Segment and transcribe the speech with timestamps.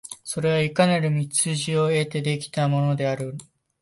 [0.23, 3.45] それがいかなる道筋を経て出来てきたものであるか、